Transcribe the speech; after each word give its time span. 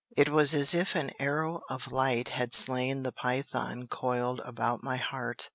It 0.17 0.29
was 0.29 0.55
as 0.55 0.73
if 0.73 0.95
an 0.95 1.11
arrow 1.19 1.61
of 1.69 1.91
light 1.91 2.29
had 2.29 2.55
slain 2.55 3.03
the 3.03 3.11
Python 3.11 3.85
coiled 3.87 4.41
about 4.43 4.83
my 4.83 4.97
heart. 4.97 5.47